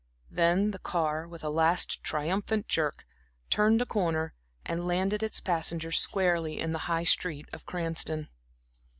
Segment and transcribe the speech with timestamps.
[0.31, 3.05] Then the car, with a last triumphant jerk,
[3.51, 4.33] turned a corner
[4.65, 8.27] and landed its passengers squarely in the High Street of Cranston.